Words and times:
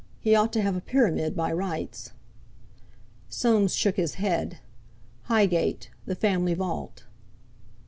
He 0.19 0.33
ought 0.33 0.51
to 0.53 0.63
have 0.63 0.75
a 0.75 0.81
pyramid 0.81 1.35
by 1.35 1.51
rights." 1.53 2.13
Soames 3.29 3.75
shook 3.75 3.97
his 3.97 4.15
head. 4.15 4.57
"Highgate, 5.25 5.91
the 6.07 6.15
family 6.15 6.55
vault." 6.55 7.03